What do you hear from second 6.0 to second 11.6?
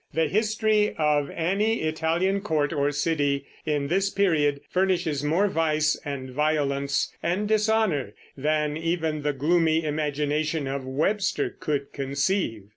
and violence and dishonor than even the gloomy imagination of Webster